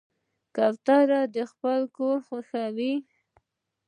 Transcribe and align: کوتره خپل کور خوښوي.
کوتره 0.55 1.21
خپل 1.51 1.79
کور 1.95 2.17
خوښوي. 2.27 2.93